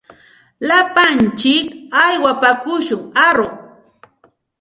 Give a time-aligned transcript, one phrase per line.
[0.69, 1.67] Lapantsik
[2.03, 3.53] aywapaakushun aruq.